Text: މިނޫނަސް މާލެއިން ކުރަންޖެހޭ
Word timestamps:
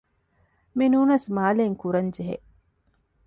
މިނޫނަސް 0.77 1.27
މާލެއިން 1.35 1.77
ކުރަންޖެހޭ 1.81 2.35